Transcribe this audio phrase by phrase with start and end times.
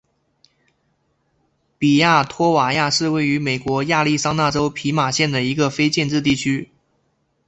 [1.77, 6.71] 比亚托瓦亚是位于美国亚利桑那州皮马县的一个非建制地区。